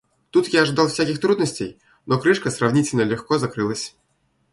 Тут 0.31 0.47
я 0.47 0.63
ожидал 0.63 0.87
всяких 0.87 1.19
трудностей, 1.21 1.77
но 2.07 2.19
крышка 2.19 2.49
сравнительно 2.49 3.01
легко 3.01 3.37
закрылась. 3.37 3.95